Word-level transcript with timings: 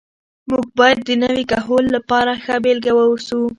موږ 0.49 0.65
باید 0.79 0.99
د 1.07 1.09
نوي 1.23 1.43
کهول 1.51 1.85
لپاره 1.95 2.31
ښه 2.43 2.55
بېلګه 2.63 2.91
واوسو. 2.95 3.41